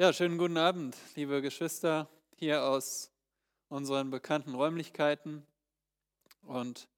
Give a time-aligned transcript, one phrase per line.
[0.00, 3.12] Ja, schönen guten Abend, liebe Geschwister, hier aus
[3.68, 5.46] unseren bekannten Räumlichkeiten.
[6.40, 6.88] Und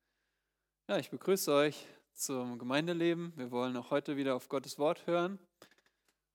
[0.87, 3.33] ja, ich begrüße euch zum Gemeindeleben.
[3.35, 5.41] Wir wollen auch heute wieder auf Gottes Wort hören.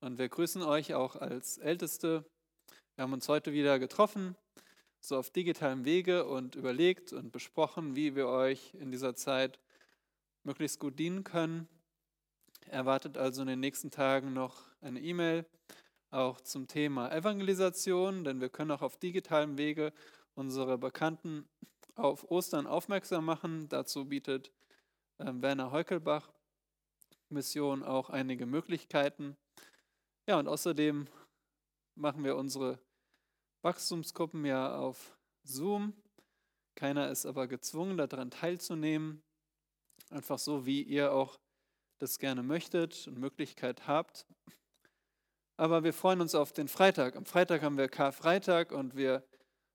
[0.02, 2.26] Und wir grüßen euch auch als Älteste.
[2.96, 4.36] Wir haben uns heute wieder getroffen,
[4.99, 9.62] so auf digitalem Wege und überlegt und besprochen, wie wir euch in dieser Zeit
[10.44, 11.70] möglichst gut dienen können.
[12.65, 15.46] Erwartet also in den nächsten Tagen noch eine E-Mail
[16.09, 19.94] auch zum Thema Evangelisation, denn wir können auch auf digitalem Wege
[20.36, 21.48] unsere Bekannten
[21.95, 23.68] auf Ostern aufmerksam machen.
[23.70, 24.52] Dazu bietet
[25.18, 26.32] äh, Werner Heukelbach
[27.30, 29.35] Mission auch einige Möglichkeiten.
[30.27, 31.08] Ja, und außerdem
[31.96, 32.80] machen wir unsere
[33.63, 35.94] Wachstumsgruppen ja auf Zoom.
[36.76, 39.24] Keiner ist aber gezwungen, daran teilzunehmen.
[40.10, 41.40] Einfach so, wie ihr auch
[41.99, 44.26] das gerne möchtet und Möglichkeit habt.
[45.60, 47.16] Aber wir freuen uns auf den Freitag.
[47.16, 49.24] Am Freitag haben wir Karfreitag und wir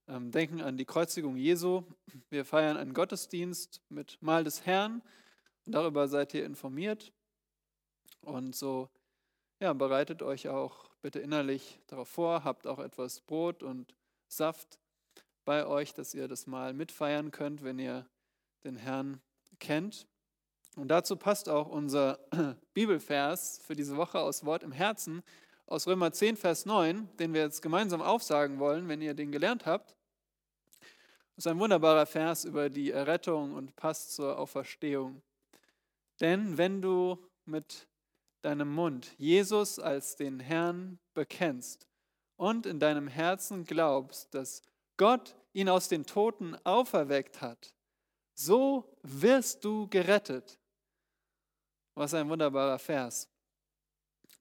[0.06, 1.83] ähm, denken an die Kreuzigung Jesu.
[2.30, 5.02] Wir feiern einen Gottesdienst mit Mahl des Herrn.
[5.66, 7.12] Darüber seid ihr informiert.
[8.20, 8.89] Und so
[9.58, 13.96] ja, bereitet euch auch bitte innerlich darauf vor, habt auch etwas Brot und
[14.28, 14.78] Saft
[15.44, 18.06] bei euch, dass ihr das Mahl mitfeiern könnt, wenn ihr
[18.62, 19.20] den Herrn
[19.58, 20.06] kennt.
[20.77, 22.20] Und dazu passt auch unser
[22.72, 25.24] Bibelvers für diese Woche aus Wort im Herzen,
[25.72, 29.64] aus Römer 10, Vers 9, den wir jetzt gemeinsam aufsagen wollen, wenn ihr den gelernt
[29.64, 29.96] habt.
[31.34, 35.22] Das ist ein wunderbarer Vers über die Errettung und passt zur Auferstehung.
[36.20, 37.88] Denn wenn du mit
[38.42, 41.88] deinem Mund Jesus als den Herrn bekennst
[42.36, 44.60] und in deinem Herzen glaubst, dass
[44.98, 47.74] Gott ihn aus den Toten auferweckt hat,
[48.34, 50.58] so wirst du gerettet.
[51.94, 53.30] Was ein wunderbarer Vers.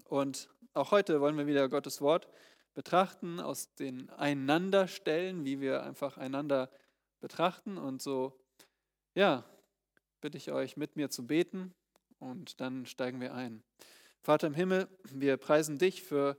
[0.03, 2.27] Und auch heute wollen wir wieder Gottes Wort
[2.73, 6.69] betrachten, aus den Einanderstellen, wie wir einfach einander
[7.19, 7.77] betrachten.
[7.77, 8.39] Und so,
[9.13, 9.43] ja,
[10.21, 11.73] bitte ich euch, mit mir zu beten
[12.19, 13.63] und dann steigen wir ein.
[14.21, 16.37] Vater im Himmel, wir preisen dich für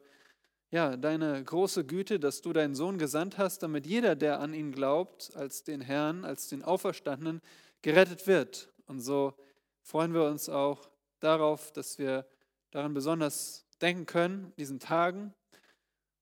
[0.70, 4.72] ja, deine große Güte, dass du deinen Sohn gesandt hast, damit jeder, der an ihn
[4.72, 7.43] glaubt, als den Herrn, als den Auferstandenen,
[7.82, 8.72] gerettet wird.
[8.87, 9.34] Und so
[9.82, 10.88] freuen wir uns auch
[11.20, 12.26] darauf, dass wir
[12.70, 15.34] daran besonders denken können, diesen Tagen.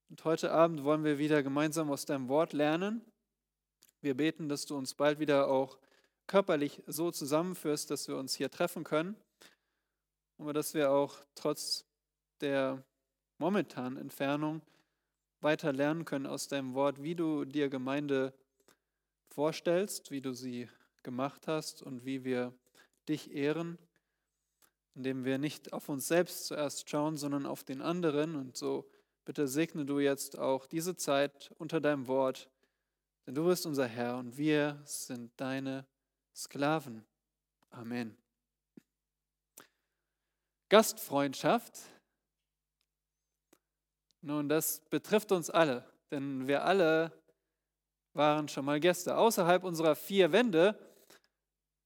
[0.09, 3.05] Und heute Abend wollen wir wieder gemeinsam aus deinem Wort lernen.
[4.01, 5.79] Wir beten, dass du uns bald wieder auch
[6.27, 9.15] körperlich so zusammenführst, dass wir uns hier treffen können.
[10.39, 11.85] Aber dass wir auch trotz
[12.41, 12.83] der
[13.39, 14.63] momentanen Entfernung
[15.41, 18.33] weiter lernen können aus deinem Wort, wie du dir Gemeinde
[19.29, 20.69] vorstellst, wie du sie
[21.03, 22.55] gemacht hast und wie wir
[23.09, 23.79] dich ehren
[24.95, 28.37] indem wir nicht auf uns selbst zuerst schauen, sondern auf den anderen.
[28.37, 28.89] Und so
[29.25, 32.51] bitte segne du jetzt auch diese Zeit unter deinem Wort,
[33.27, 35.87] denn du bist unser Herr und wir sind deine
[36.35, 37.05] Sklaven.
[37.71, 38.17] Amen.
[40.69, 41.79] Gastfreundschaft.
[44.23, 47.13] Nun, das betrifft uns alle, denn wir alle
[48.13, 49.17] waren schon mal Gäste.
[49.17, 50.79] Außerhalb unserer vier Wände,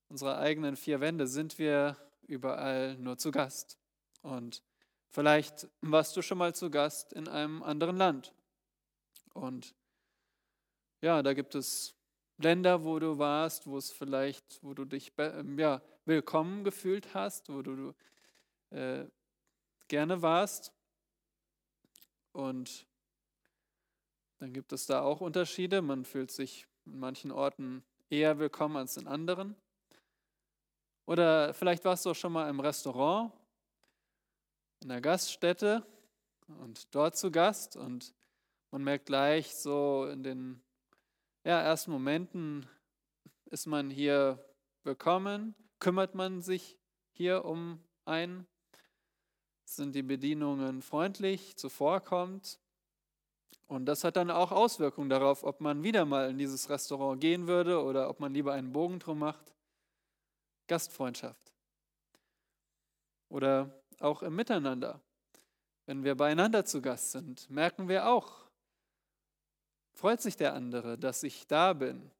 [0.09, 3.79] unserer eigenen vier Wände, sind wir überall nur zu Gast.
[4.23, 4.63] Und
[5.11, 8.35] vielleicht warst du schon mal zu Gast in einem anderen Land.
[9.35, 9.75] Und
[11.01, 11.95] ja, da gibt es
[12.39, 17.49] Länder, wo du warst, wo es vielleicht, wo du dich ähm, ja, willkommen gefühlt hast,
[17.49, 17.95] wo du
[18.71, 19.05] äh,
[19.89, 20.73] gerne warst.
[22.33, 22.87] Und
[24.39, 25.81] dann gibt es da auch Unterschiede.
[25.81, 29.57] Man fühlt sich in manchen Orten eher willkommen als in anderen.
[31.07, 33.33] Oder vielleicht warst du auch schon mal im Restaurant,
[34.83, 35.87] in der Gaststätte
[36.47, 38.15] und dort zu Gast und
[38.71, 40.63] man merkt gleich so in den
[41.45, 42.67] ja, ersten Momenten,
[43.47, 44.43] ist man hier
[44.83, 46.79] willkommen, kümmert man sich
[47.13, 48.47] hier um einen,
[49.65, 52.59] sind die Bedienungen freundlich, zuvorkommt.
[53.67, 57.47] Und das hat dann auch Auswirkungen darauf, ob man wieder mal in dieses Restaurant gehen
[57.47, 59.54] würde oder ob man lieber einen Bogen drum macht.
[60.67, 61.53] Gastfreundschaft.
[63.29, 65.01] Oder auch im Miteinander.
[65.87, 68.49] Wenn wir beieinander zu Gast sind, merken wir auch,
[69.93, 72.11] freut sich der andere, dass ich da bin?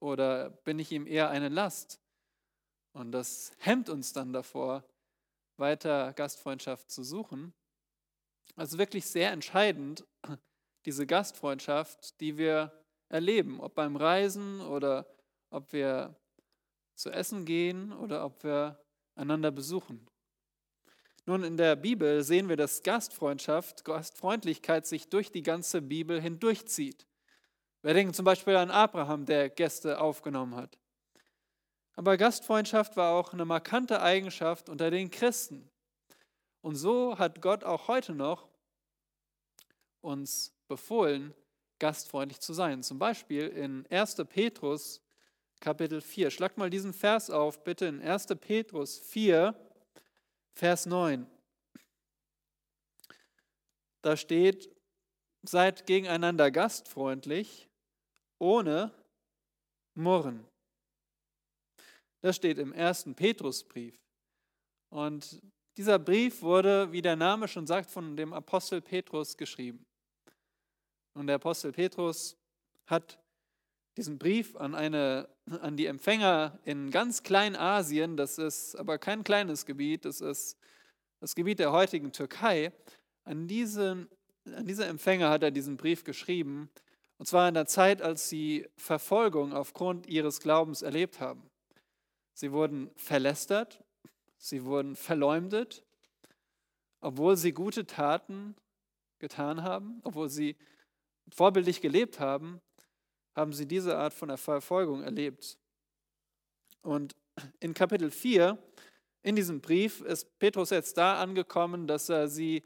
[0.00, 2.00] Oder bin ich ihm eher eine Last?
[2.92, 4.84] Und das hemmt uns dann davor,
[5.56, 7.52] weiter Gastfreundschaft zu suchen.
[8.56, 10.04] Also wirklich sehr entscheidend,
[10.84, 12.72] diese Gastfreundschaft, die wir
[13.08, 15.06] erleben, ob beim Reisen oder
[15.50, 16.14] ob wir
[16.94, 18.78] zu essen gehen oder ob wir
[19.14, 20.06] einander besuchen.
[21.26, 27.06] Nun, in der Bibel sehen wir, dass Gastfreundschaft, Gastfreundlichkeit sich durch die ganze Bibel hindurchzieht.
[27.82, 30.78] Wir denken zum Beispiel an Abraham, der Gäste aufgenommen hat.
[31.96, 35.70] Aber Gastfreundschaft war auch eine markante Eigenschaft unter den Christen.
[36.60, 38.48] Und so hat Gott auch heute noch
[40.00, 41.34] uns befohlen,
[41.78, 42.82] gastfreundlich zu sein.
[42.82, 44.16] Zum Beispiel in 1.
[44.28, 45.03] Petrus
[45.64, 46.30] Kapitel 4.
[46.30, 48.26] Schlag mal diesen Vers auf, bitte in 1.
[48.38, 49.54] Petrus 4,
[50.52, 51.26] Vers 9.
[54.02, 54.70] Da steht,
[55.42, 57.70] seid gegeneinander gastfreundlich,
[58.38, 58.92] ohne
[59.94, 60.46] Murren.
[62.20, 63.98] Das steht im ersten Petrusbrief.
[64.90, 65.40] Und
[65.78, 69.86] dieser Brief wurde, wie der Name schon sagt, von dem Apostel Petrus geschrieben.
[71.14, 72.36] Und der Apostel Petrus
[72.84, 73.18] hat
[73.96, 79.66] diesen Brief an, eine, an die Empfänger in ganz Kleinasien, das ist aber kein kleines
[79.66, 80.56] Gebiet, das ist
[81.20, 82.72] das Gebiet der heutigen Türkei,
[83.24, 84.08] an, diesen,
[84.44, 86.70] an diese Empfänger hat er diesen Brief geschrieben,
[87.16, 91.48] und zwar in der Zeit, als sie Verfolgung aufgrund ihres Glaubens erlebt haben.
[92.34, 93.82] Sie wurden verlästert,
[94.36, 95.84] sie wurden verleumdet,
[97.00, 98.56] obwohl sie gute Taten
[99.18, 100.56] getan haben, obwohl sie
[101.30, 102.60] vorbildlich gelebt haben,
[103.34, 105.58] haben sie diese Art von Verfolgung erlebt.
[106.82, 107.16] Und
[107.60, 108.58] in Kapitel 4,
[109.22, 112.62] in diesem Brief, ist Petrus jetzt da angekommen, dass er sie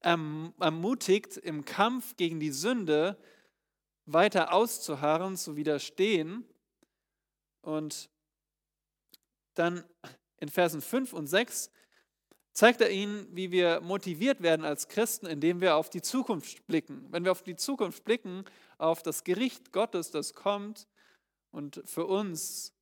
[0.00, 3.16] ermutigt, im Kampf gegen die Sünde
[4.04, 6.44] weiter auszuharren, zu widerstehen.
[7.62, 8.10] Und
[9.54, 9.84] dann
[10.38, 11.70] in Versen 5 und 6
[12.52, 17.06] zeigt er ihnen, wie wir motiviert werden als Christen, indem wir auf die Zukunft blicken.
[17.10, 18.44] Wenn wir auf die Zukunft blicken,
[18.82, 20.88] auf das Gericht Gottes, das kommt
[21.50, 22.74] und für uns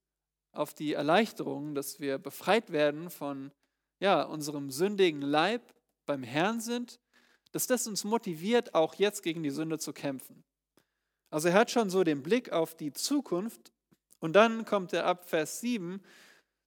[0.53, 3.53] auf die Erleichterung, dass wir befreit werden von
[4.01, 5.75] ja, unserem sündigen Leib
[6.07, 6.99] beim Herrn sind,
[7.53, 10.43] dass das uns motiviert, auch jetzt gegen die Sünde zu kämpfen.
[11.31, 13.73] Also er hat schon so den Blick auf die Zukunft
[14.19, 16.03] und dann kommt er ab Vers 7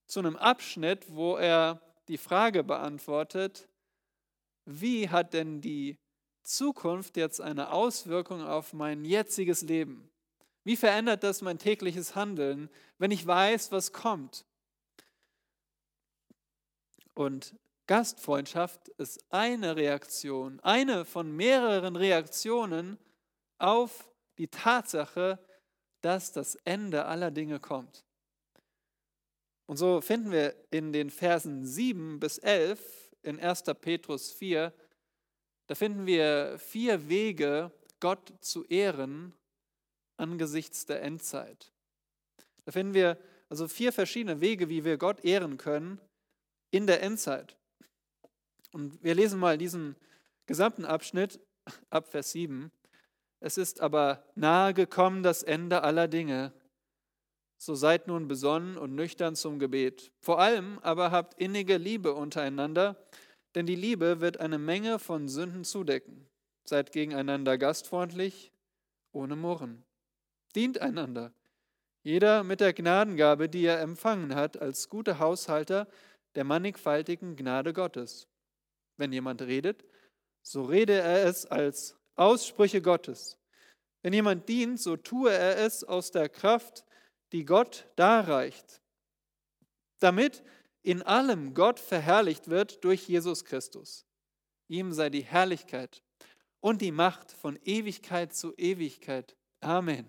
[0.05, 3.67] zu einem Abschnitt, wo er die Frage beantwortet,
[4.65, 5.97] wie hat denn die
[6.43, 10.09] Zukunft jetzt eine Auswirkung auf mein jetziges Leben?
[10.63, 14.45] Wie verändert das mein tägliches Handeln, wenn ich weiß, was kommt?
[17.13, 17.55] Und
[17.87, 22.97] Gastfreundschaft ist eine Reaktion, eine von mehreren Reaktionen
[23.57, 25.39] auf die Tatsache,
[26.01, 28.05] dass das Ende aller Dinge kommt.
[29.65, 33.63] Und so finden wir in den Versen 7 bis 11 in 1.
[33.79, 34.73] Petrus 4,
[35.73, 39.33] da finden wir vier Wege, Gott zu ehren
[40.17, 41.73] angesichts der Endzeit.
[42.63, 43.17] Da finden wir
[43.49, 45.99] also vier verschiedene Wege, wie wir Gott ehren können
[46.69, 47.57] in der Endzeit.
[48.71, 49.95] Und wir lesen mal diesen
[50.45, 51.39] gesamten Abschnitt
[51.89, 52.71] ab Vers 7.
[53.39, 56.53] Es ist aber nahe gekommen das Ende aller Dinge.
[57.57, 60.11] So seid nun besonnen und nüchtern zum Gebet.
[60.19, 62.95] Vor allem aber habt innige Liebe untereinander,
[63.55, 66.27] denn die Liebe wird eine Menge von Sünden zudecken.
[66.65, 68.51] Seid gegeneinander gastfreundlich,
[69.11, 69.83] ohne Murren.
[70.55, 71.33] Dient einander,
[72.03, 75.87] jeder mit der Gnadengabe, die er empfangen hat, als gute Haushalter
[76.35, 78.27] der mannigfaltigen Gnade Gottes.
[78.97, 79.85] Wenn jemand redet,
[80.41, 83.37] so rede er es als Aussprüche Gottes.
[84.01, 86.85] Wenn jemand dient, so tue er es aus der Kraft,
[87.31, 88.81] die Gott darreicht,
[89.99, 90.43] damit
[90.83, 94.05] in allem Gott verherrlicht wird durch Jesus Christus.
[94.67, 96.03] Ihm sei die Herrlichkeit
[96.59, 99.35] und die Macht von Ewigkeit zu Ewigkeit.
[99.61, 100.05] Amen.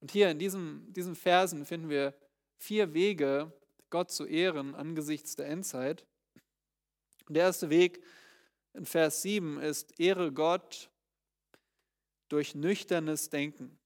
[0.00, 2.14] Und hier in diesem, diesen Versen finden wir
[2.56, 3.52] vier Wege,
[3.90, 6.06] Gott zu ehren angesichts der Endzeit.
[7.28, 8.02] Der erste Weg
[8.72, 10.90] in Vers 7 ist, ehre Gott
[12.28, 13.78] durch nüchternes Denken.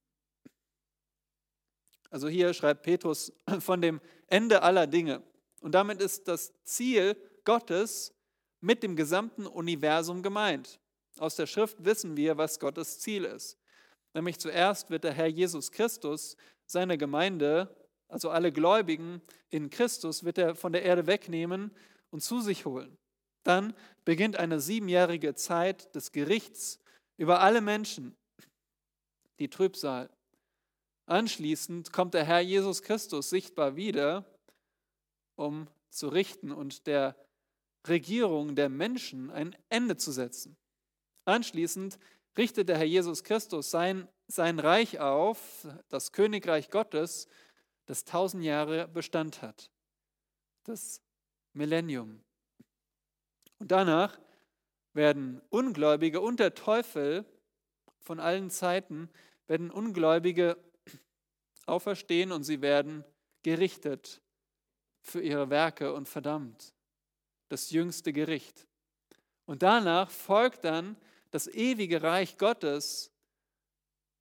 [2.11, 5.23] Also hier schreibt Petrus von dem Ende aller Dinge.
[5.61, 8.13] Und damit ist das Ziel Gottes
[8.61, 10.81] mit dem gesamten Universum gemeint.
[11.19, 13.59] Aus der Schrift wissen wir, was Gottes Ziel ist.
[14.15, 17.75] Nämlich zuerst wird der Herr Jesus Christus seine Gemeinde,
[18.09, 21.71] also alle Gläubigen in Christus, wird er von der Erde wegnehmen
[22.11, 22.97] und zu sich holen.
[23.45, 26.81] Dann beginnt eine siebenjährige Zeit des Gerichts
[27.17, 28.17] über alle Menschen,
[29.39, 30.11] die Trübsal.
[31.07, 34.25] Anschließend kommt der Herr Jesus Christus sichtbar wieder,
[35.37, 37.15] um zu richten und der
[37.87, 40.57] Regierung der Menschen ein Ende zu setzen.
[41.25, 41.99] Anschließend
[42.37, 47.29] richtet der Herr Jesus Christus sein, sein Reich auf, das Königreich Gottes,
[47.87, 49.71] das tausend Jahre Bestand hat,
[50.65, 51.01] das
[51.53, 52.21] Millennium.
[53.59, 54.19] Und danach
[54.93, 57.25] werden Ungläubige und der Teufel
[58.01, 59.09] von allen Zeiten,
[59.47, 60.57] werden Ungläubige
[61.67, 63.05] auferstehen und sie werden
[63.43, 64.23] gerichtet
[65.01, 66.75] für ihre Werke und verdammt.
[67.49, 68.67] Das jüngste Gericht.
[69.45, 70.97] Und danach folgt dann
[71.31, 73.13] das ewige Reich Gottes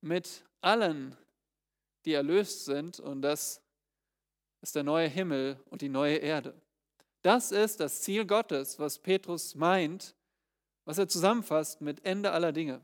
[0.02, 1.18] mit allen,
[2.06, 3.00] die erlöst sind.
[3.00, 3.62] Und das
[4.62, 6.60] ist der neue Himmel und die neue Erde.
[7.22, 10.16] Das ist das Ziel Gottes, was Petrus meint,
[10.86, 12.82] was er zusammenfasst mit Ende aller Dinge.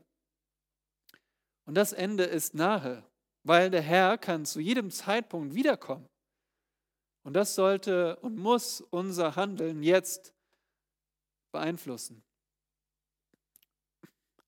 [1.64, 3.04] Und das Ende ist nahe,
[3.44, 6.08] weil der Herr kann zu jedem Zeitpunkt wiederkommen.
[7.24, 10.34] Und das sollte und muss unser Handeln jetzt
[11.52, 12.22] beeinflussen.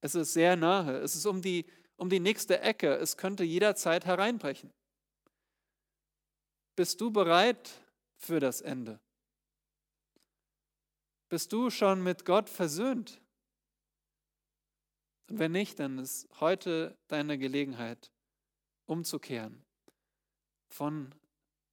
[0.00, 0.98] Es ist sehr nahe.
[0.98, 2.94] Es ist um die, um die nächste Ecke.
[2.96, 4.72] Es könnte jederzeit hereinbrechen.
[6.76, 7.70] Bist du bereit
[8.18, 9.00] für das Ende?
[11.30, 13.20] Bist du schon mit Gott versöhnt?
[15.30, 18.12] Und wenn nicht, dann ist heute deine Gelegenheit,
[18.86, 19.64] umzukehren
[20.68, 21.14] von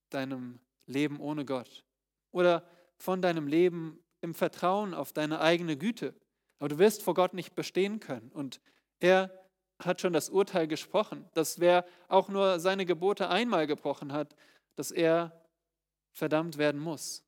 [0.10, 1.84] deinem Leben ohne Gott
[2.32, 2.63] oder
[2.98, 6.13] von deinem Leben im Vertrauen auf deine eigene Güte.
[6.60, 8.32] Aber du wirst vor Gott nicht bestehen können.
[8.32, 8.62] Und
[9.00, 9.32] er
[9.80, 14.36] hat schon das Urteil gesprochen, dass wer auch nur seine Gebote einmal gebrochen hat,
[14.75, 15.32] dass er
[16.12, 17.24] verdammt werden muss.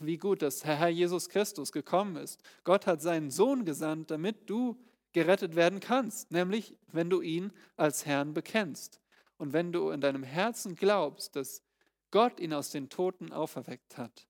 [0.00, 2.42] Wie gut, dass Herr Jesus Christus gekommen ist.
[2.64, 4.76] Gott hat seinen Sohn gesandt, damit du
[5.12, 9.00] gerettet werden kannst, nämlich wenn du ihn als Herrn bekennst
[9.38, 11.62] und wenn du in deinem Herzen glaubst, dass
[12.10, 14.26] Gott ihn aus den Toten auferweckt hat,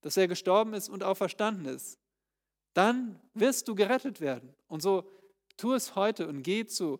[0.00, 1.98] dass er gestorben ist und auferstanden ist,
[2.74, 4.54] dann wirst du gerettet werden.
[4.66, 5.08] Und so
[5.56, 6.98] tu es heute und geh zu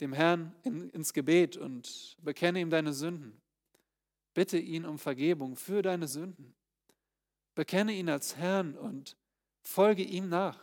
[0.00, 3.40] dem Herrn in, ins Gebet und bekenne ihm deine Sünden.
[4.34, 6.54] Bitte ihn um Vergebung für deine Sünden.
[7.54, 9.16] Bekenne ihn als Herrn und
[9.62, 10.58] folge ihm nach.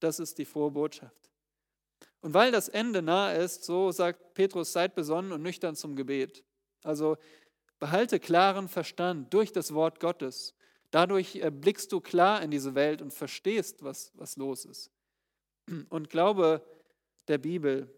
[0.00, 1.21] Das ist die frohe Botschaft.
[2.22, 6.44] Und weil das Ende nahe ist, so sagt Petrus, seid besonnen und nüchtern zum Gebet.
[6.84, 7.16] Also
[7.80, 10.54] behalte klaren Verstand durch das Wort Gottes.
[10.92, 14.90] Dadurch äh, blickst du klar in diese Welt und verstehst, was, was los ist.
[15.88, 16.64] Und glaube
[17.28, 17.92] der Bibel.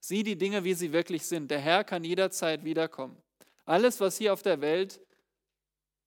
[0.00, 1.50] Sieh die Dinge, wie sie wirklich sind.
[1.50, 3.16] Der Herr kann jederzeit wiederkommen.
[3.64, 5.00] Alles, was hier auf der Welt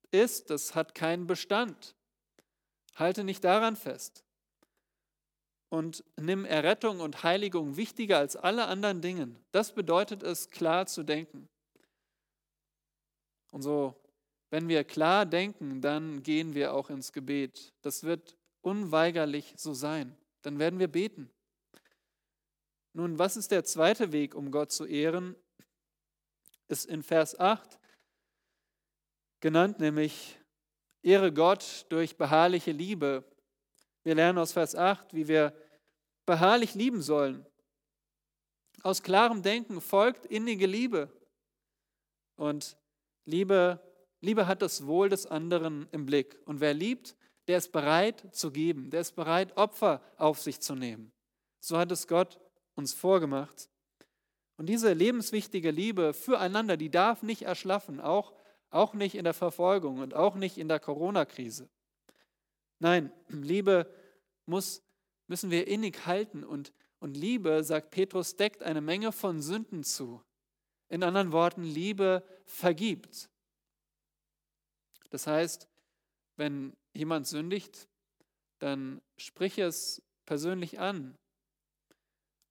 [0.10, 1.95] ist, das hat keinen Bestand.
[2.95, 4.24] Halte nicht daran fest
[5.74, 9.36] und nimm Errettung und Heiligung wichtiger als alle anderen Dinge.
[9.51, 11.50] Das bedeutet es, klar zu denken.
[13.51, 14.00] Und so,
[14.51, 17.74] wenn wir klar denken, dann gehen wir auch ins Gebet.
[17.82, 20.15] Das wird unweigerlich so sein.
[20.44, 21.32] Dann werden wir beten.
[22.94, 25.36] Nun, was ist der zweite Weg, um Gott zu ehren?
[26.68, 27.80] Ist in Vers 8
[29.39, 30.38] genannt, nämlich
[31.01, 33.24] Ehre Gott durch beharrliche Liebe.
[34.03, 35.51] Wir lernen aus Vers 8, wie wir
[36.25, 37.46] beharrlich lieben sollen.
[38.82, 41.10] Aus klarem Denken folgt innige Liebe.
[42.36, 42.77] Und
[43.25, 43.80] Liebe,
[44.22, 46.38] Liebe hat das Wohl des anderen im Blick.
[46.46, 47.15] Und wer liebt,
[47.48, 51.12] der ist bereit zu geben, der ist bereit, Opfer auf sich zu nehmen.
[51.60, 52.39] So hat es Gott
[52.75, 53.70] uns vorgemacht.
[54.58, 58.34] Und diese lebenswichtige Liebe füreinander, die darf nicht erschlaffen, auch,
[58.70, 61.70] auch nicht in der Verfolgung und auch nicht in der Corona-Krise.
[62.80, 63.92] Nein, Liebe
[64.46, 64.84] muss
[65.34, 66.44] müssen wir innig halten.
[66.44, 70.22] Und, und Liebe, sagt Petrus, deckt eine Menge von Sünden zu.
[70.90, 73.32] In anderen Worten, Liebe vergibt.
[75.10, 75.68] Das heißt,
[76.36, 77.88] wenn jemand sündigt,
[78.60, 81.18] dann sprich es persönlich an.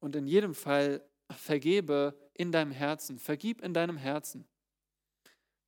[0.01, 4.45] Und in jedem Fall vergebe in deinem Herzen, vergib in deinem Herzen.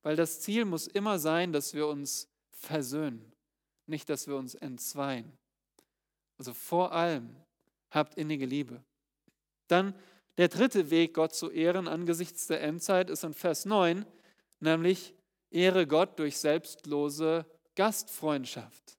[0.01, 3.31] Weil das Ziel muss immer sein, dass wir uns versöhnen,
[3.85, 5.37] nicht dass wir uns entzweien.
[6.37, 7.35] Also vor allem
[7.91, 8.83] habt innige Liebe.
[9.67, 9.95] Dann
[10.37, 14.05] der dritte Weg, Gott zu ehren angesichts der Endzeit, ist in Vers 9,
[14.59, 15.13] nämlich
[15.49, 18.97] Ehre Gott durch selbstlose Gastfreundschaft.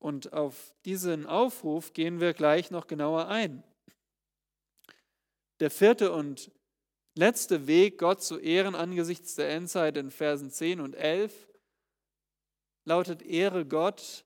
[0.00, 3.62] Und auf diesen Aufruf gehen wir gleich noch genauer ein.
[5.60, 6.50] Der vierte und
[7.14, 11.48] letzte Weg, Gott zu ehren angesichts der Endzeit in Versen 10 und 11,
[12.84, 14.24] lautet Ehre Gott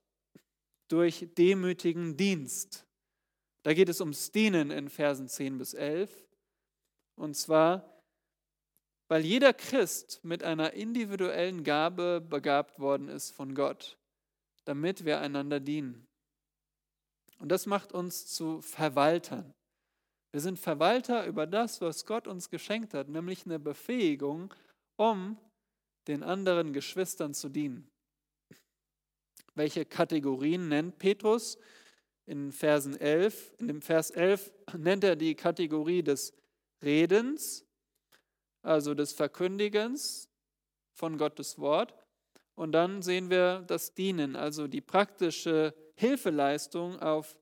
[0.87, 2.85] durch demütigen Dienst.
[3.63, 6.11] Da geht es ums Dienen in Versen 10 bis 11.
[7.15, 8.01] Und zwar,
[9.07, 13.97] weil jeder Christ mit einer individuellen Gabe begabt worden ist von Gott,
[14.65, 16.05] damit wir einander dienen.
[17.39, 19.53] Und das macht uns zu Verwaltern.
[20.31, 24.53] Wir sind Verwalter über das, was Gott uns geschenkt hat, nämlich eine Befähigung,
[24.97, 25.37] um
[26.07, 27.89] den anderen Geschwistern zu dienen.
[29.55, 31.57] Welche Kategorien nennt Petrus?
[32.27, 36.33] In Versen 11, in dem Vers 11 nennt er die Kategorie des
[36.83, 37.65] Redens,
[38.61, 40.27] also des Verkündigens
[40.93, 41.93] von Gottes Wort.
[42.55, 47.37] Und dann sehen wir das Dienen, also die praktische Hilfeleistung auf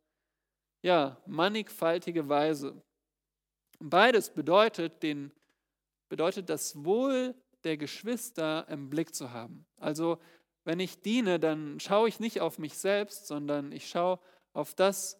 [0.81, 2.83] ja, mannigfaltige Weise.
[3.79, 5.31] Beides bedeutet, den,
[6.09, 9.65] bedeutet das Wohl der Geschwister im Blick zu haben.
[9.77, 10.19] Also
[10.65, 14.19] wenn ich diene, dann schaue ich nicht auf mich selbst, sondern ich schaue
[14.53, 15.19] auf das,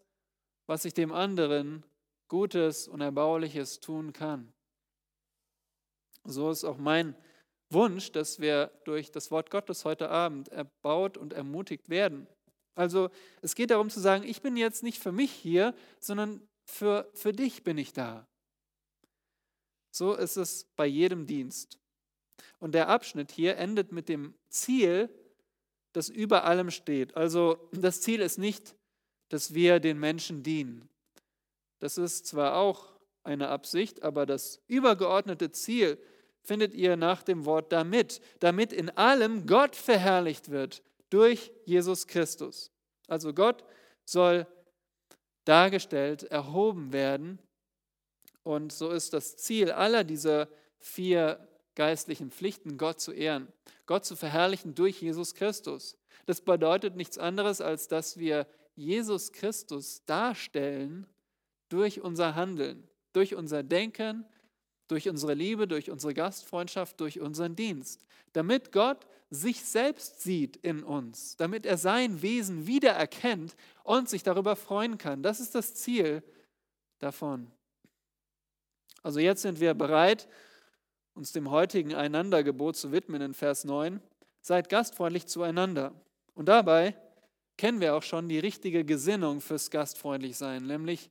[0.66, 1.84] was ich dem anderen
[2.28, 4.52] Gutes und Erbauliches tun kann.
[6.24, 7.14] So ist auch mein
[7.70, 12.26] Wunsch, dass wir durch das Wort Gottes heute Abend erbaut und ermutigt werden.
[12.74, 13.10] Also
[13.42, 17.32] es geht darum zu sagen, ich bin jetzt nicht für mich hier, sondern für, für
[17.32, 18.26] dich bin ich da.
[19.90, 21.78] So ist es bei jedem Dienst.
[22.58, 25.08] Und der Abschnitt hier endet mit dem Ziel,
[25.94, 27.16] das über allem steht.
[27.16, 28.74] Also das Ziel ist nicht,
[29.30, 30.88] dass wir den Menschen dienen.
[31.78, 35.98] Das ist zwar auch eine Absicht, aber das übergeordnete Ziel
[36.42, 42.70] findet ihr nach dem Wort damit, damit in allem Gott verherrlicht wird durch Jesus Christus.
[43.06, 43.64] Also Gott
[44.04, 44.46] soll
[45.44, 47.38] dargestellt, erhoben werden.
[48.42, 50.48] Und so ist das Ziel aller dieser
[50.78, 53.48] vier geistlichen Pflichten, Gott zu ehren,
[53.86, 55.96] Gott zu verherrlichen durch Jesus Christus.
[56.26, 61.06] Das bedeutet nichts anderes, als dass wir Jesus Christus darstellen
[61.68, 64.24] durch unser Handeln, durch unser Denken,
[64.88, 70.82] durch unsere Liebe, durch unsere Gastfreundschaft, durch unseren Dienst, damit Gott sich selbst sieht in
[70.82, 75.22] uns, damit er sein Wesen wiedererkennt und sich darüber freuen kann.
[75.22, 76.22] Das ist das Ziel
[76.98, 77.50] davon.
[79.02, 80.28] Also jetzt sind wir bereit,
[81.14, 84.00] uns dem heutigen Einandergebot zu widmen in Vers 9.
[84.40, 85.94] Seid gastfreundlich zueinander.
[86.34, 86.96] Und dabei
[87.56, 91.10] kennen wir auch schon die richtige Gesinnung fürs Gastfreundlichsein, nämlich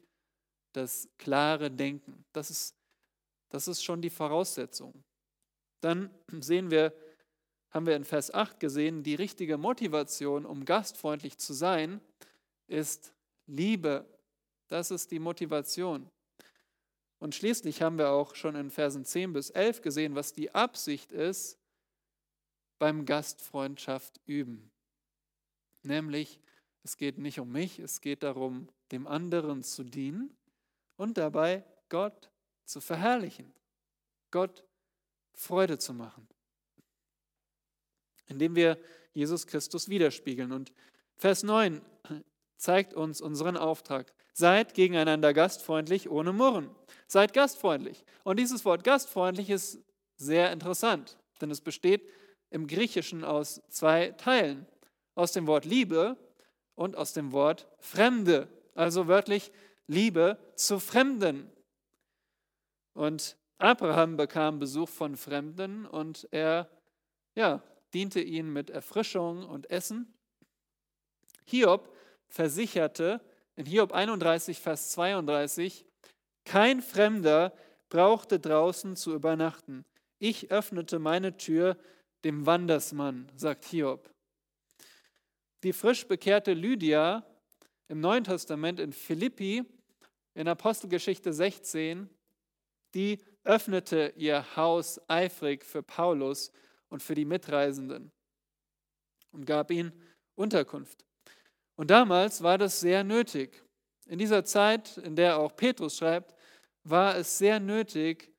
[0.74, 2.26] das klare Denken.
[2.34, 2.76] Das ist,
[3.50, 5.04] das ist schon die Voraussetzung.
[5.82, 6.94] Dann sehen wir,
[7.70, 12.02] haben wir in Vers 8 gesehen, die richtige Motivation, um gastfreundlich zu sein,
[12.68, 13.14] ist
[13.48, 14.06] Liebe.
[14.68, 16.10] Das ist die Motivation.
[17.24, 21.14] Und schließlich haben wir auch schon in Versen 10 bis 11 gesehen, was die Absicht
[21.14, 21.58] ist
[22.80, 24.70] beim Gastfreundschaft üben.
[25.84, 26.42] Nämlich,
[26.84, 30.36] es geht nicht um mich, es geht darum, dem anderen zu dienen
[30.98, 32.30] und dabei Gott
[32.66, 33.54] zu verherrlichen,
[34.30, 34.66] Gott
[35.32, 36.28] Freude zu machen,
[38.28, 38.78] indem wir
[39.14, 40.52] Jesus Christus widerspiegeln.
[40.52, 40.74] Und
[41.16, 41.82] Vers 9
[42.58, 44.14] zeigt uns unseren Auftrag.
[44.34, 46.70] Seid gegeneinander gastfreundlich ohne Murren.
[47.14, 48.04] Seid gastfreundlich.
[48.24, 49.78] Und dieses Wort gastfreundlich ist
[50.16, 52.02] sehr interessant, denn es besteht
[52.50, 54.66] im Griechischen aus zwei Teilen.
[55.14, 56.18] Aus dem Wort Liebe
[56.74, 58.48] und aus dem Wort Fremde.
[58.74, 59.52] Also wörtlich
[59.86, 61.52] Liebe zu Fremden.
[62.96, 66.68] Und Abraham bekam Besuch von Fremden und er
[67.36, 67.62] ja,
[67.94, 70.12] diente ihnen mit Erfrischung und Essen.
[71.46, 71.96] Hiob
[72.28, 73.22] versicherte,
[73.56, 75.86] in Hiob 31, Vers 32,
[76.46, 77.54] kein Fremder
[77.90, 79.86] brauchte draußen zu übernachten.
[80.20, 81.78] Ich öffnete meine Tür
[82.24, 84.10] dem Wandersmann, sagt Hiob.
[85.64, 87.26] Die frisch bekehrte Lydia
[87.88, 89.64] im Neuen Testament in Philippi,
[90.34, 92.10] in Apostelgeschichte 16,
[92.94, 96.52] die öffnete ihr Haus eifrig für Paulus
[96.90, 98.12] und für die Mitreisenden
[99.32, 99.92] und gab ihnen
[100.36, 101.06] Unterkunft.
[101.76, 103.64] Und damals war das sehr nötig.
[104.06, 106.36] In dieser Zeit, in der auch Petrus schreibt,
[106.84, 108.34] war es sehr nötig,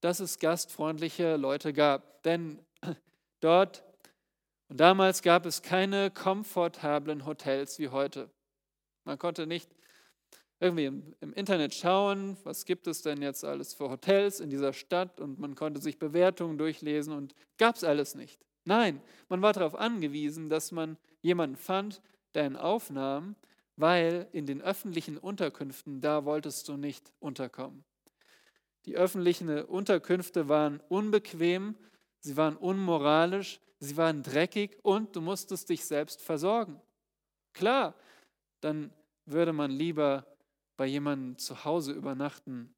[0.00, 2.22] dass es gastfreundliche Leute gab.
[2.22, 2.64] Denn
[3.40, 3.82] dort
[4.68, 8.30] und damals gab es keine komfortablen Hotels wie heute.
[9.04, 9.70] Man konnte nicht
[10.60, 10.86] irgendwie
[11.20, 15.38] im, Internet schauen, was gibt es denn jetzt alles für Hotels in dieser Stadt und
[15.38, 18.38] man konnte sich Bewertungen durchlesen und gab es alles nicht.
[18.64, 22.02] Nein, man war darauf angewiesen, dass man jemanden fand,
[22.32, 23.36] dein aufnahm,
[23.78, 27.84] weil in den öffentlichen Unterkünften, da wolltest du nicht unterkommen.
[28.86, 31.76] Die öffentlichen Unterkünfte waren unbequem,
[32.18, 36.80] sie waren unmoralisch, sie waren dreckig und du musstest dich selbst versorgen.
[37.52, 37.94] Klar,
[38.60, 38.92] dann
[39.26, 40.26] würde man lieber
[40.76, 42.74] bei jemandem zu Hause übernachten,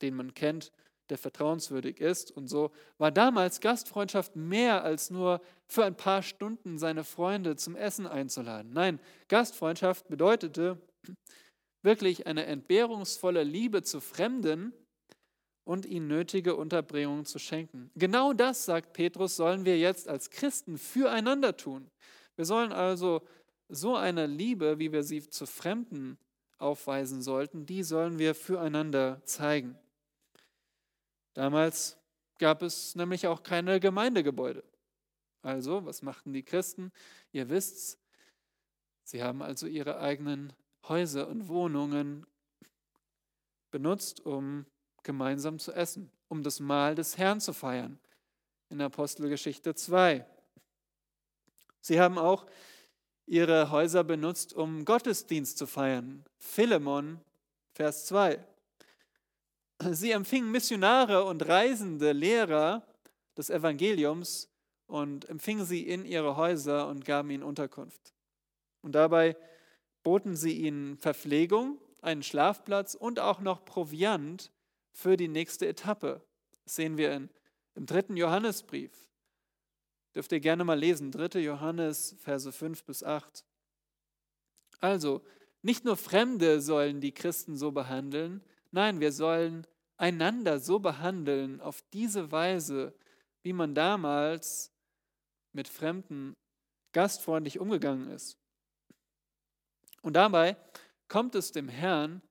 [0.00, 0.72] den man kennt,
[1.10, 2.30] der vertrauenswürdig ist.
[2.30, 7.76] Und so war damals Gastfreundschaft mehr als nur für ein paar Stunden seine Freunde zum
[7.76, 8.72] Essen einzuladen.
[8.72, 10.80] Nein, Gastfreundschaft bedeutete
[11.82, 14.72] wirklich eine entbehrungsvolle Liebe zu Fremden
[15.64, 17.90] und ihnen nötige Unterbringung zu schenken.
[17.96, 21.90] Genau das, sagt Petrus, sollen wir jetzt als Christen füreinander tun.
[22.36, 23.22] Wir sollen also
[23.68, 26.18] so eine Liebe, wie wir sie zu Fremden
[26.58, 29.78] aufweisen sollten, die sollen wir füreinander zeigen.
[31.36, 31.98] Damals
[32.38, 34.64] gab es nämlich auch keine Gemeindegebäude.
[35.42, 36.90] Also, was machten die Christen?
[37.30, 37.98] Ihr wisst's,
[39.04, 40.54] sie haben also ihre eigenen
[40.88, 42.26] Häuser und Wohnungen
[43.70, 44.64] benutzt, um
[45.02, 47.98] gemeinsam zu essen, um das Mahl des Herrn zu feiern.
[48.70, 50.24] In Apostelgeschichte 2.
[51.82, 52.46] Sie haben auch
[53.26, 56.24] ihre Häuser benutzt, um Gottesdienst zu feiern.
[56.38, 57.20] Philemon,
[57.74, 58.42] Vers 2.
[59.80, 62.86] Sie empfingen Missionare und reisende Lehrer
[63.36, 64.48] des Evangeliums
[64.86, 68.14] und empfingen sie in ihre Häuser und gaben ihnen Unterkunft.
[68.82, 69.36] Und dabei
[70.02, 74.52] boten sie ihnen Verpflegung, einen Schlafplatz und auch noch Proviant
[74.92, 76.22] für die nächste Etappe.
[76.64, 77.30] Das sehen wir in,
[77.74, 78.92] im dritten Johannesbrief.
[80.14, 81.40] Dürft ihr gerne mal lesen, 3.
[81.40, 83.44] Johannes, Verse 5 bis 8.
[84.80, 85.22] Also,
[85.62, 91.82] nicht nur Fremde sollen die Christen so behandeln, nein, wir sollen einander so behandeln, auf
[91.92, 92.94] diese Weise,
[93.42, 94.72] wie man damals
[95.52, 96.34] mit Fremden
[96.92, 98.38] gastfreundlich umgegangen ist.
[100.02, 100.56] Und dabei
[101.08, 102.22] kommt es dem Herrn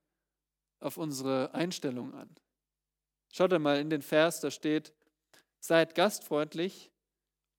[0.79, 2.29] auf unsere Einstellung an.
[3.33, 4.93] Schaut einmal in den Vers, da steht,
[5.59, 6.91] seid gastfreundlich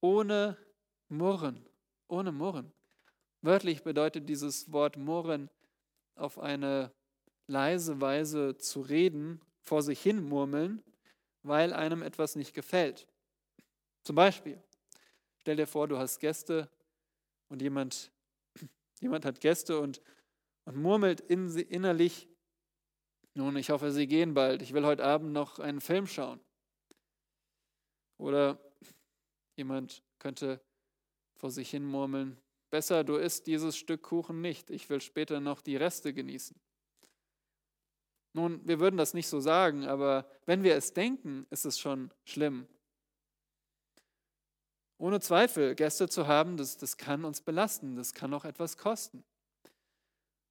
[0.01, 0.57] ohne
[1.09, 1.65] Murren,
[2.07, 2.71] ohne Murren.
[3.41, 5.49] Wörtlich bedeutet dieses Wort Murren
[6.15, 6.91] auf eine
[7.47, 10.83] leise Weise zu reden, vor sich hin murmeln,
[11.43, 13.07] weil einem etwas nicht gefällt.
[14.03, 14.61] Zum Beispiel,
[15.39, 16.69] stell dir vor, du hast Gäste
[17.49, 18.11] und jemand,
[19.01, 20.01] jemand hat Gäste und,
[20.65, 22.27] und murmelt in, innerlich,
[23.33, 26.39] nun, ich hoffe, sie gehen bald, ich will heute Abend noch einen Film schauen.
[28.17, 28.59] Oder
[29.55, 30.59] jemand könnte
[31.35, 32.37] vor sich hin murmeln,
[32.71, 36.59] besser, du isst dieses Stück Kuchen nicht, ich will später noch die Reste genießen.
[38.37, 42.13] Nun, wir würden das nicht so sagen, aber wenn wir es denken, ist es schon
[42.23, 42.67] schlimm.
[44.99, 49.23] Ohne Zweifel, Gäste zu haben, das, das kann uns belasten, das kann auch etwas kosten.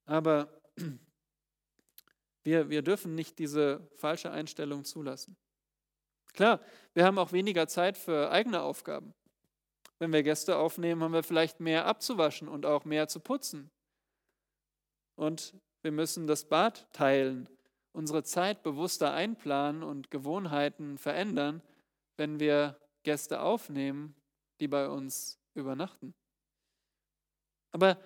[0.04, 0.48] Aber
[2.42, 5.36] wir, wir dürfen nicht diese falsche Einstellung zulassen.
[6.32, 6.60] Klar,
[6.92, 9.14] wir haben auch weniger Zeit für eigene Aufgaben.
[10.00, 13.70] Wenn wir Gäste aufnehmen, haben wir vielleicht mehr abzuwaschen und auch mehr zu putzen.
[15.14, 17.48] Und wir müssen das Bad teilen
[17.96, 21.62] unsere Zeit bewusster einplanen und Gewohnheiten verändern,
[22.18, 24.14] wenn wir Gäste aufnehmen,
[24.60, 26.14] die bei uns übernachten.
[27.72, 27.98] Aber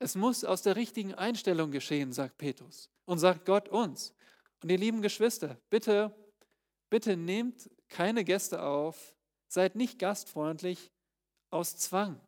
[0.00, 4.12] es muss aus der richtigen Einstellung geschehen, sagt Petrus und sagt Gott uns.
[4.60, 6.12] Und ihr lieben Geschwister, bitte,
[6.90, 9.14] bitte nehmt keine Gäste auf,
[9.46, 10.90] seid nicht gastfreundlich
[11.50, 12.20] aus Zwang.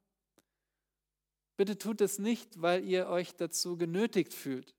[1.57, 4.77] Bitte tut es nicht, weil ihr euch dazu genötigt fühlt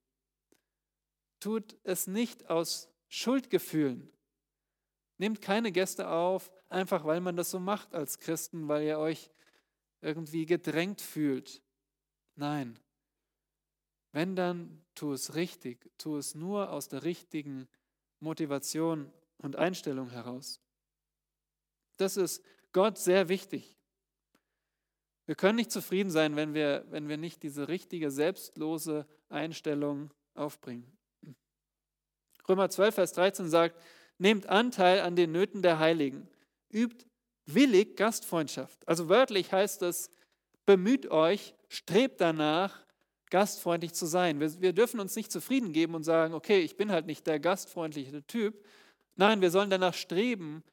[1.44, 4.10] tut es nicht aus Schuldgefühlen.
[5.18, 9.30] Nehmt keine Gäste auf, einfach weil man das so macht als Christen, weil ihr euch
[10.00, 11.62] irgendwie gedrängt fühlt.
[12.36, 12.80] Nein.
[14.14, 15.92] Wenn dann, tu es richtig.
[15.98, 17.68] Tu es nur aus der richtigen
[18.22, 20.62] Motivation und Einstellung heraus.
[21.98, 23.78] Das ist Gott sehr wichtig.
[25.26, 30.90] Wir können nicht zufrieden sein, wenn wir, wenn wir nicht diese richtige, selbstlose Einstellung aufbringen.
[32.48, 33.80] Römer 12, Vers 13 sagt,
[34.18, 36.28] nehmt Anteil an den Nöten der Heiligen,
[36.72, 37.06] übt
[37.46, 38.88] willig Gastfreundschaft.
[38.88, 40.12] Also wörtlich heißt es,
[40.66, 42.84] bemüht euch, strebt danach,
[43.30, 44.40] gastfreundlich zu sein.
[44.40, 47.40] Wir, wir dürfen uns nicht zufrieden geben und sagen, okay, ich bin halt nicht der
[47.40, 48.64] gastfreundliche Typ.
[49.16, 50.64] Nein, wir sollen danach streben,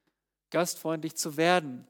[0.51, 1.87] gastfreundlich zu werden.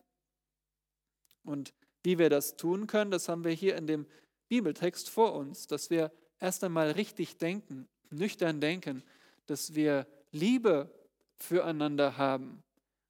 [1.43, 4.07] Und wie wir das tun können, das haben wir hier in dem
[4.49, 9.03] Bibeltext vor uns, dass wir erst einmal richtig denken, nüchtern denken,
[9.47, 10.93] dass wir Liebe
[11.37, 12.63] füreinander haben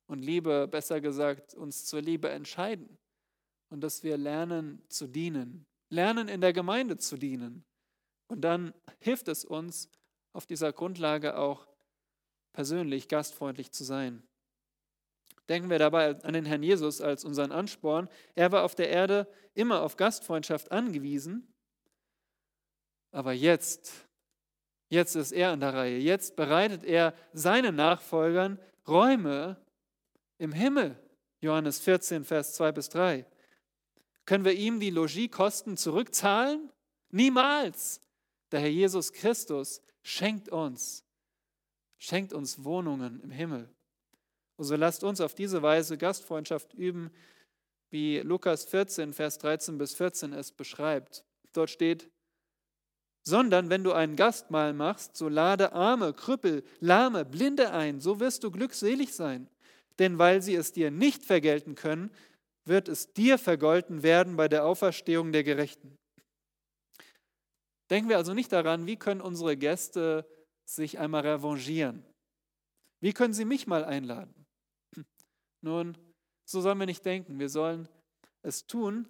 [0.07, 2.99] und Liebe, besser gesagt, uns zur Liebe entscheiden
[3.71, 7.65] und dass wir lernen zu dienen, lernen in der Gemeinde zu dienen.
[8.29, 9.91] Und dann hilft es uns,
[10.33, 11.67] auf dieser Grundlage auch
[12.53, 14.23] persönlich gastfreundlich zu sein.
[15.49, 18.09] Denken wir dabei an den Herrn Jesus als unseren Ansporn.
[18.37, 21.53] Er war auf der Erde immer auf Gastfreundschaft angewiesen,
[23.11, 24.09] aber jetzt
[24.91, 25.99] Jetzt ist er an der Reihe.
[25.99, 29.57] Jetzt bereitet er seinen Nachfolgern Räume
[30.37, 30.97] im Himmel.
[31.41, 33.25] Johannes 14, Vers 2 bis 3.
[34.27, 36.71] Können wir ihm die Logiekosten zurückzahlen?
[37.11, 38.01] Niemals.
[38.51, 41.05] Der Herr Jesus Christus schenkt uns,
[41.99, 43.69] schenkt uns Wohnungen im Himmel.
[44.57, 47.13] Und so lasst uns auf diese Weise Gastfreundschaft üben,
[47.91, 51.25] wie Lukas 14, Vers 13 bis 14 es beschreibt.
[51.53, 52.11] Dort steht,
[53.23, 58.45] sondern wenn du ein Gastmahl machst, so lade Arme, Krüppel, Lahme, Blinde ein, so wirst
[58.45, 59.49] du glückselig sein.
[59.99, 62.11] Denn weil sie es dir nicht vergelten können,
[62.65, 65.97] wird es dir vergolten werden bei der Auferstehung der Gerechten.
[67.91, 70.25] Denken wir also nicht daran, wie können unsere Gäste
[70.65, 72.05] sich einmal revanchieren.
[73.01, 74.47] Wie können sie mich mal einladen?
[75.61, 75.99] Nun,
[76.45, 77.39] so sollen wir nicht denken.
[77.39, 77.89] Wir sollen
[78.43, 79.09] es tun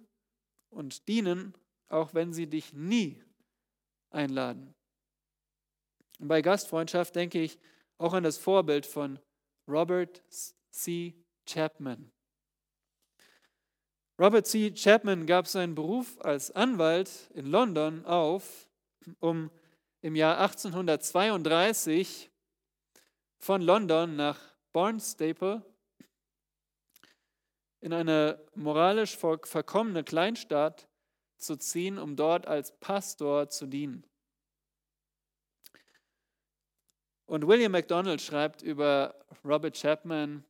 [0.69, 1.53] und dienen,
[1.87, 3.21] auch wenn sie dich nie
[4.11, 4.73] einladen.
[6.19, 7.59] Und bei Gastfreundschaft denke ich
[7.97, 9.19] auch an das Vorbild von
[9.67, 10.21] Robert
[10.69, 11.15] C.
[11.45, 12.11] Chapman.
[14.19, 14.71] Robert C.
[14.71, 18.69] Chapman gab seinen Beruf als Anwalt in London auf,
[19.19, 19.49] um
[20.01, 22.29] im Jahr 1832
[23.39, 24.39] von London nach
[24.73, 25.65] Barnstaple
[27.79, 30.87] in eine moralisch verkommene Kleinstadt
[31.41, 34.05] zu ziehen, um dort als Pastor zu dienen.
[37.25, 40.43] Und William MacDonald schreibt über Robert Chapman,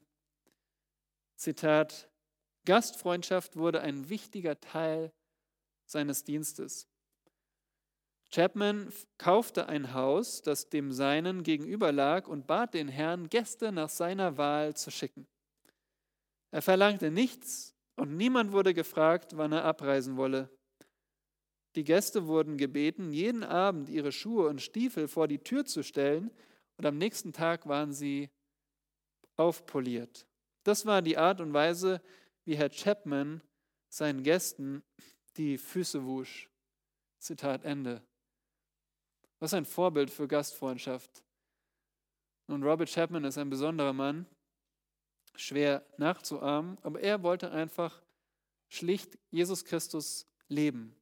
[1.35, 2.09] Zitat,
[2.65, 5.11] Gastfreundschaft wurde ein wichtiger Teil
[5.85, 6.87] seines Dienstes.
[8.33, 13.89] Chapman kaufte ein Haus, das dem seinen gegenüber lag, und bat den Herrn, Gäste nach
[13.89, 15.27] seiner Wahl zu schicken.
[16.51, 20.49] Er verlangte nichts und niemand wurde gefragt, wann er abreisen wolle.
[21.75, 26.31] Die Gäste wurden gebeten, jeden Abend ihre Schuhe und Stiefel vor die Tür zu stellen,
[26.77, 28.31] und am nächsten Tag waren sie
[29.35, 30.25] aufpoliert.
[30.63, 32.01] Das war die Art und Weise,
[32.43, 33.41] wie Herr Chapman
[33.87, 34.83] seinen Gästen
[35.37, 36.49] die Füße wusch.
[37.19, 38.01] Zitat Ende.
[39.39, 41.23] Was ein Vorbild für Gastfreundschaft.
[42.47, 44.25] Nun, Robert Chapman ist ein besonderer Mann,
[45.35, 48.01] schwer nachzuahmen, aber er wollte einfach
[48.69, 50.95] schlicht Jesus Christus leben.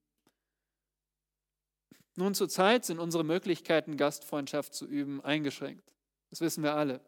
[2.20, 5.94] Nun zur Zeit sind unsere Möglichkeiten, Gastfreundschaft zu üben, eingeschränkt.
[6.30, 7.00] Das wissen wir alle.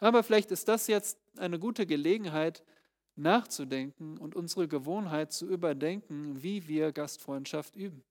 [0.00, 2.64] Aber vielleicht ist das jetzt eine gute Gelegenheit,
[3.14, 8.02] nachzudenken und unsere Gewohnheit zu überdenken, wie wir Gastfreundschaft üben.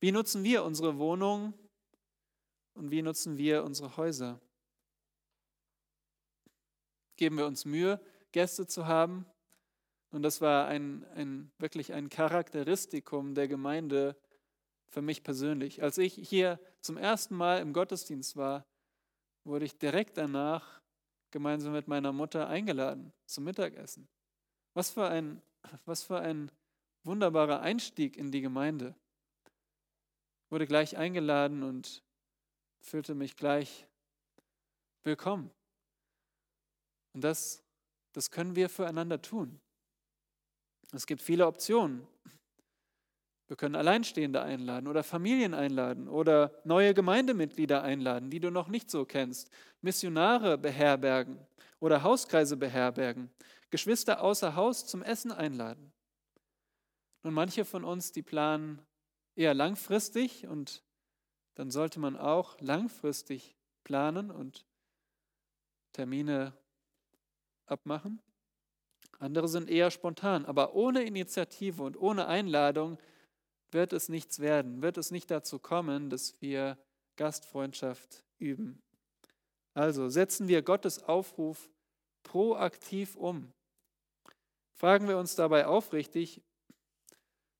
[0.00, 1.52] Wie nutzen wir unsere Wohnung
[2.72, 4.40] und wie nutzen wir unsere Häuser?
[7.16, 8.00] Geben wir uns Mühe,
[8.32, 9.26] Gäste zu haben
[10.12, 14.14] und das war ein, ein, wirklich ein Charakteristikum der Gemeinde
[14.88, 15.82] für mich persönlich.
[15.82, 18.66] Als ich hier zum ersten Mal im Gottesdienst war,
[19.44, 20.82] wurde ich direkt danach
[21.30, 24.06] gemeinsam mit meiner Mutter eingeladen zum Mittagessen.
[24.74, 25.40] Was für ein,
[25.86, 26.52] was für ein
[27.04, 28.94] wunderbarer Einstieg in die Gemeinde.
[30.50, 32.02] Wurde gleich eingeladen und
[32.82, 33.86] fühlte mich gleich
[35.04, 35.50] willkommen.
[37.14, 37.62] Und das,
[38.12, 39.58] das können wir füreinander tun.
[40.92, 42.06] Es gibt viele Optionen.
[43.48, 48.90] Wir können Alleinstehende einladen oder Familien einladen oder neue Gemeindemitglieder einladen, die du noch nicht
[48.90, 49.50] so kennst,
[49.80, 51.38] Missionare beherbergen
[51.80, 53.30] oder Hauskreise beherbergen,
[53.70, 55.92] Geschwister außer Haus zum Essen einladen.
[57.22, 58.80] Nun, manche von uns, die planen
[59.34, 60.82] eher langfristig und
[61.54, 64.66] dann sollte man auch langfristig planen und
[65.92, 66.54] Termine
[67.66, 68.20] abmachen.
[69.22, 72.98] Andere sind eher spontan, aber ohne Initiative und ohne Einladung
[73.70, 76.76] wird es nichts werden, wird es nicht dazu kommen, dass wir
[77.14, 78.82] Gastfreundschaft üben.
[79.74, 81.70] Also setzen wir Gottes Aufruf
[82.24, 83.52] proaktiv um.
[84.72, 86.42] Fragen wir uns dabei aufrichtig,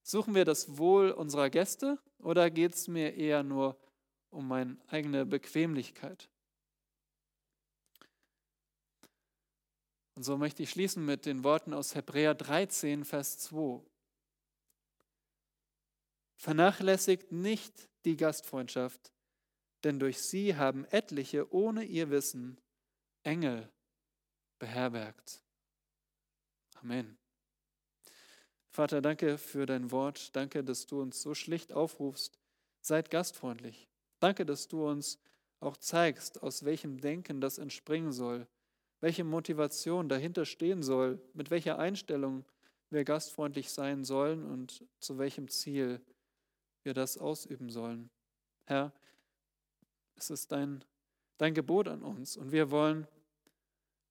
[0.03, 3.79] suchen wir das Wohl unserer Gäste oder geht es mir eher nur
[4.31, 6.29] um meine eigene Bequemlichkeit?
[10.15, 13.83] Und so möchte ich schließen mit den Worten aus Hebräer 13, Vers 2.
[16.37, 19.13] Vernachlässigt nicht die Gastfreundschaft,
[19.85, 22.61] denn durch sie haben etliche ohne ihr Wissen
[23.23, 23.71] Engel
[24.59, 25.43] beherbergt.
[26.75, 27.17] Amen.
[28.69, 30.35] Vater, danke für dein Wort.
[30.35, 32.39] Danke, dass du uns so schlicht aufrufst.
[32.81, 33.89] Seid gastfreundlich.
[34.19, 35.19] Danke, dass du uns
[35.61, 38.49] auch zeigst, aus welchem Denken das entspringen soll
[39.03, 42.45] welche Motivation dahinter stehen soll, mit welcher Einstellung
[42.89, 46.01] wir gastfreundlich sein sollen und zu welchem Ziel
[46.85, 48.11] wir das ausüben sollen.
[48.65, 48.93] Herr,
[50.15, 50.85] es ist dein,
[51.37, 53.09] dein Gebot an uns und wir wollen,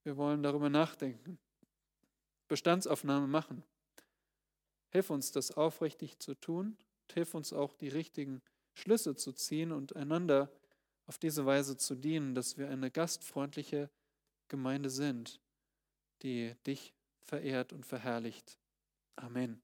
[0.04, 1.40] wir wollen darüber nachdenken,
[2.50, 3.64] Bestandsaufnahme machen.
[4.90, 6.76] Hilf uns, das aufrichtig zu tun,
[7.14, 8.42] hilf uns auch, die richtigen
[8.74, 10.52] Schlüsse zu ziehen und einander
[11.06, 13.90] auf diese Weise zu dienen, dass wir eine gastfreundliche
[14.52, 15.40] Gemeinde sind,
[16.24, 18.60] die dich verehrt und verherrlicht.
[19.16, 19.62] Amen.